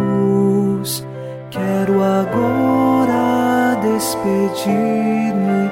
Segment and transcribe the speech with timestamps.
[0.00, 1.06] luz.
[1.50, 5.70] Quero agora despedir-me.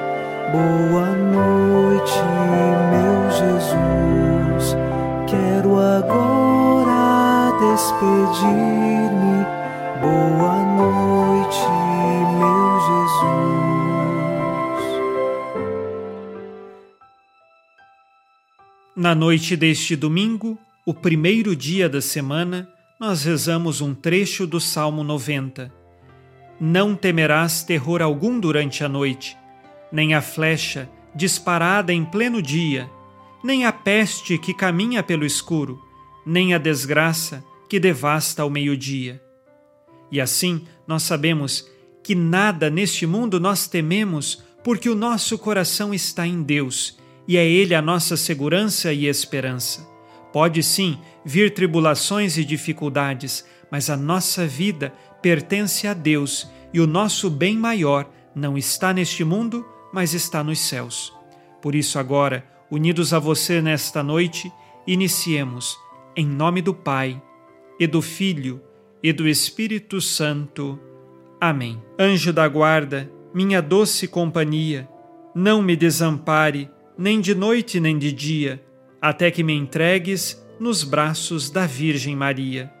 [0.51, 2.21] Boa noite,
[2.91, 4.75] meu Jesus.
[5.27, 9.45] Quero agora despedir-me.
[10.01, 11.67] Boa noite,
[12.37, 13.49] meu Jesus.
[18.95, 22.67] Na noite deste domingo, o primeiro dia da semana,
[22.99, 25.73] nós rezamos um trecho do Salmo 90.
[26.59, 29.37] Não temerás terror algum durante a noite,
[29.89, 32.89] nem a flecha disparada em pleno dia,
[33.41, 35.81] nem a peste que caminha pelo escuro,
[36.25, 39.23] nem a desgraça que devasta ao meio-dia.
[40.11, 41.69] E assim nós sabemos
[42.03, 47.47] que nada neste mundo nós tememos, porque o nosso coração está em Deus e é
[47.47, 49.87] Ele a nossa segurança e esperança.
[50.31, 56.87] Pode sim vir tribulações e dificuldades, mas a nossa vida pertence a Deus e o
[56.87, 61.13] nosso bem maior não está neste mundo, mas está nos céus.
[61.61, 64.51] Por isso, agora, unidos a você nesta noite,
[64.85, 65.77] iniciemos,
[66.15, 67.21] em nome do Pai,
[67.79, 68.61] e do Filho,
[69.01, 70.79] e do Espírito Santo.
[71.41, 71.81] Amém.
[71.97, 74.87] Anjo da guarda, minha doce companhia,
[75.33, 78.61] não me desampare, nem de noite nem de dia
[79.01, 82.71] até que me entregues nos braços da Virgem Maria.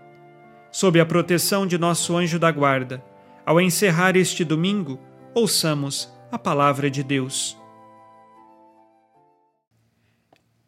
[0.71, 3.03] Sob a proteção de nosso anjo da guarda,
[3.45, 4.99] ao encerrar este domingo,
[5.33, 7.57] ouçamos a palavra de Deus.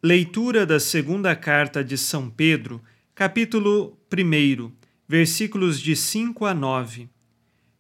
[0.01, 2.81] Leitura da segunda carta de São Pedro,
[3.13, 4.71] capítulo 1,
[5.07, 7.07] versículos de 5 a 9.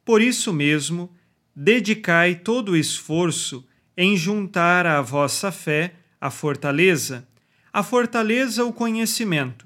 [0.05, 1.11] Por isso mesmo,
[1.55, 3.65] dedicai todo o esforço
[3.97, 7.27] em juntar à vossa fé a fortaleza
[7.73, 9.65] a fortaleza o conhecimento,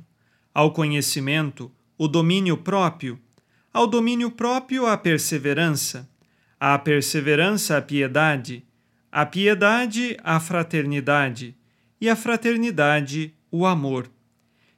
[0.53, 3.19] ao conhecimento o domínio próprio,
[3.73, 6.07] ao domínio próprio a perseverança,
[6.59, 8.63] à perseverança a piedade,
[9.11, 11.55] à piedade a fraternidade.
[11.99, 14.11] E à fraternidade o amor.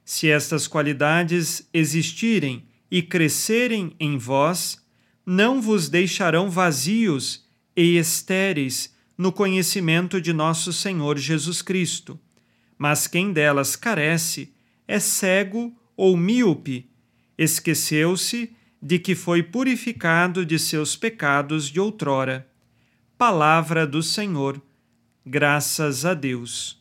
[0.04, 4.80] Se estas qualidades existirem e crescerem em vós,
[5.26, 7.44] não vos deixarão vazios
[7.76, 12.18] e estéreis no conhecimento de nosso Senhor Jesus Cristo
[12.78, 14.54] mas quem delas carece
[14.86, 16.88] é cego ou míope,
[17.36, 22.48] esqueceu-se de que foi purificado de seus pecados de outrora.
[23.18, 24.62] Palavra do Senhor,
[25.26, 26.78] graças a Deus.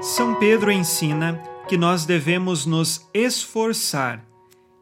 [0.00, 4.24] São Pedro ensina que nós devemos nos esforçar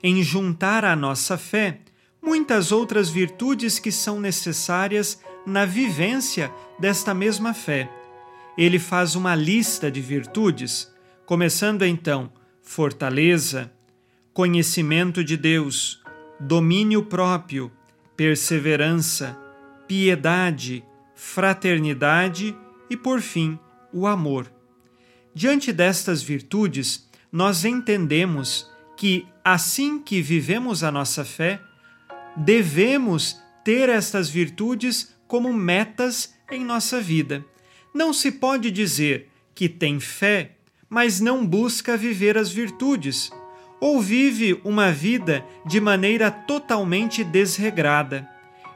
[0.03, 1.81] em juntar à nossa fé
[2.23, 7.91] muitas outras virtudes que são necessárias na vivência desta mesma fé.
[8.57, 10.93] Ele faz uma lista de virtudes,
[11.27, 13.73] começando então fortaleza,
[14.33, 16.01] conhecimento de Deus,
[16.39, 17.73] domínio próprio,
[18.17, 19.37] perseverança,
[19.89, 20.85] piedade,
[21.15, 22.57] fraternidade
[22.89, 23.59] e, por fim,
[23.93, 24.51] o amor.
[25.35, 31.61] Diante destas virtudes, nós entendemos que, assim que vivemos a nossa fé,
[32.37, 37.45] devemos ter estas virtudes como metas em nossa vida.
[37.95, 40.57] Não se pode dizer que tem fé,
[40.89, 43.31] mas não busca viver as virtudes,
[43.81, 48.29] ou vive uma vida de maneira totalmente desregrada.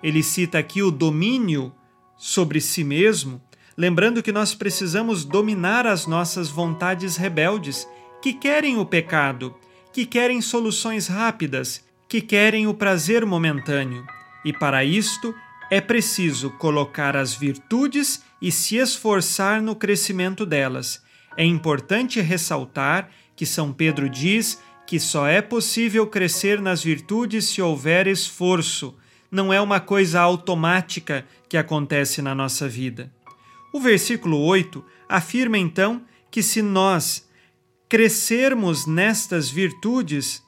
[0.02, 1.72] Ele cita aqui o domínio
[2.16, 3.40] sobre si mesmo,
[3.76, 7.86] lembrando que nós precisamos dominar as nossas vontades rebeldes,
[8.22, 9.54] que querem o pecado,
[9.92, 14.06] que querem soluções rápidas, que querem o prazer momentâneo,
[14.44, 15.34] e para isto
[15.70, 21.02] é preciso colocar as virtudes e se esforçar no crescimento delas.
[21.36, 27.60] É importante ressaltar que São Pedro diz que só é possível crescer nas virtudes se
[27.60, 28.96] houver esforço,
[29.30, 33.12] não é uma coisa automática que acontece na nossa vida.
[33.72, 37.28] O versículo 8 afirma então que se nós
[37.88, 40.42] crescermos nestas virtudes,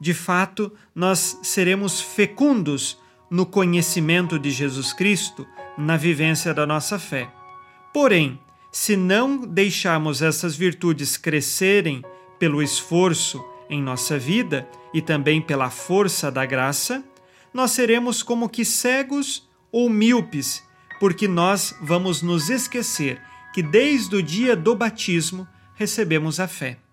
[0.00, 2.98] de fato, nós seremos fecundos
[3.30, 5.46] no conhecimento de Jesus Cristo,
[5.76, 7.28] na vivência da nossa fé.
[7.92, 8.38] Porém,
[8.70, 12.04] se não deixarmos essas virtudes crescerem
[12.38, 17.04] pelo esforço em nossa vida e também pela força da graça,
[17.52, 20.62] nós seremos como que cegos ou míopes,
[20.98, 23.20] porque nós vamos nos esquecer
[23.52, 26.83] que desde o dia do batismo recebemos a fé.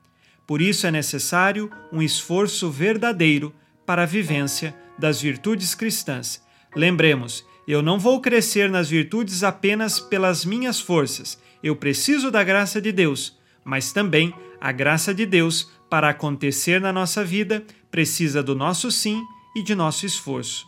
[0.52, 3.56] Por isso é necessário um esforço verdadeiro
[3.86, 6.44] para a vivência das virtudes cristãs.
[6.76, 11.42] Lembremos Eu não vou crescer nas virtudes apenas pelas minhas forças.
[11.64, 16.92] Eu preciso da graça de Deus, mas também a graça de Deus para acontecer na
[16.92, 19.24] nossa vida precisa do nosso sim
[19.56, 20.68] e de nosso esforço.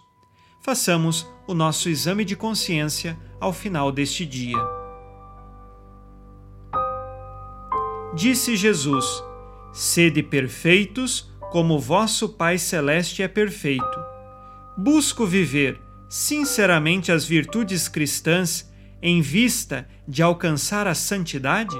[0.62, 4.66] Façamos o nosso exame de consciência ao final deste dia.
[8.16, 9.22] Disse Jesus:
[9.74, 14.00] Sede perfeitos, como vosso Pai Celeste é perfeito.
[14.78, 18.72] Busco viver sinceramente as virtudes cristãs
[19.02, 21.76] em vista de alcançar a santidade?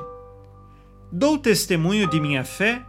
[1.12, 2.84] Dou testemunho de minha fé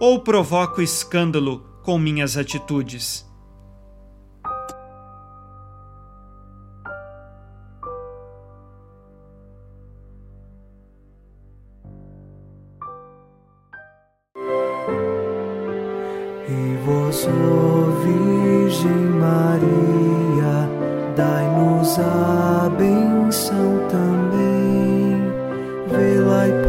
[0.00, 3.29] ou provoco escândalo com minhas atitudes?
[17.12, 20.70] Ó Virgem Maria,
[21.16, 25.18] dai-nos a benção também.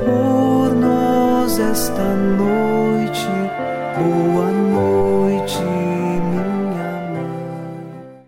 [0.03, 3.27] Por nós esta noite.
[3.99, 6.43] Boa noite, minha
[7.11, 8.25] mãe.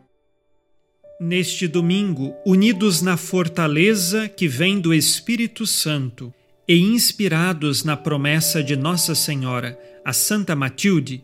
[1.20, 6.32] Neste domingo, unidos na fortaleza que vem do Espírito Santo
[6.68, 11.24] e inspirados na promessa de Nossa Senhora, a Santa Matilde,